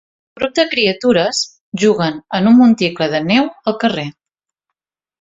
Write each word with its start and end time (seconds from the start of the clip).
Un 0.35 0.39
grup 0.39 0.53
de 0.59 0.63
criatures 0.71 1.41
juguen 1.83 2.19
en 2.39 2.51
un 2.55 2.59
monticle 2.65 3.11
de 3.15 3.23
neu 3.31 3.55
al 3.73 3.81
carrer. 3.87 4.11